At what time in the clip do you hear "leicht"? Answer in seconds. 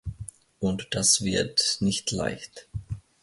2.09-2.67